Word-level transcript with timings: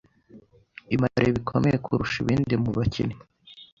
ibyamamare 0.93 1.27
bikomeye 1.37 1.75
kurusha 1.85 2.15
ibindi 2.23 2.53
mu 2.63 2.69
bakinnyi 2.77 3.15